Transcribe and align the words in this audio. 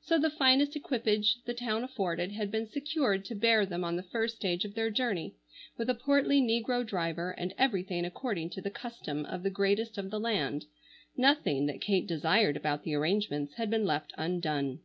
So 0.00 0.20
the 0.20 0.30
finest 0.30 0.76
equipage 0.76 1.42
the 1.46 1.52
town 1.52 1.82
afforded 1.82 2.30
had 2.30 2.48
been 2.48 2.68
secured 2.68 3.24
to 3.24 3.34
bear 3.34 3.66
them 3.66 3.82
on 3.82 3.96
the 3.96 4.04
first 4.04 4.36
stage 4.36 4.64
of 4.64 4.74
their 4.76 4.88
journey, 4.88 5.34
with 5.76 5.90
a 5.90 5.96
portly 5.96 6.40
negro 6.40 6.86
driver 6.86 7.32
and 7.32 7.52
everything 7.58 8.04
according 8.04 8.50
to 8.50 8.60
the 8.60 8.70
custom 8.70 9.24
of 9.26 9.42
the 9.42 9.50
greatest 9.50 9.98
of 9.98 10.12
the 10.12 10.20
land. 10.20 10.66
Nothing 11.16 11.66
that 11.66 11.80
Kate 11.80 12.06
desired 12.06 12.56
about 12.56 12.84
the 12.84 12.94
arrangements 12.94 13.54
had 13.54 13.68
been 13.68 13.84
left 13.84 14.12
undone. 14.16 14.78